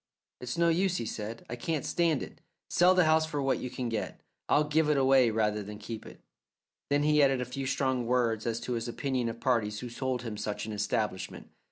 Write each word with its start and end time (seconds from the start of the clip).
"It's 0.39 0.57
no 0.57 0.69
use," 0.69 0.97
he 0.97 1.05
said, 1.05 1.45
"I 1.47 1.55
can't 1.55 1.85
stand 1.85 2.23
it. 2.23 2.41
Sell 2.71 2.95
the 2.95 3.03
house 3.03 3.27
for 3.27 3.39
what 3.39 3.59
you 3.59 3.69
can 3.69 3.87
get. 3.87 4.19
I'll 4.49 4.63
give 4.63 4.89
it 4.89 4.97
away 4.97 5.29
rather 5.29 5.61
than 5.61 5.77
keep 5.77 6.07
it." 6.07 6.21
Then 6.89 7.03
he 7.03 7.21
added 7.21 7.39
a 7.39 7.45
few 7.45 7.67
strong 7.67 8.07
words 8.07 8.47
as 8.47 8.59
to 8.61 8.73
his 8.73 8.87
opinion 8.87 9.29
of 9.29 9.39
parties 9.39 9.81
who 9.81 9.89
sold 9.89 10.23
him 10.23 10.37
such 10.37 10.65
an 10.65 10.73
establishment. 10.73 11.49